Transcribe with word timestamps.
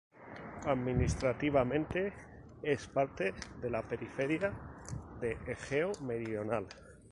Administrativamente, 0.65 2.11
es 2.63 2.87
parte 2.87 3.35
de 3.61 3.69
la 3.69 3.83
Periferia 3.83 4.51
de 5.19 5.37
Egeo 5.45 5.91
Meridional. 6.01 6.65